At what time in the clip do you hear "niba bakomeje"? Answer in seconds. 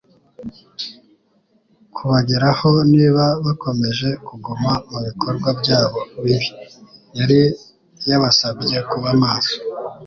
2.93-4.09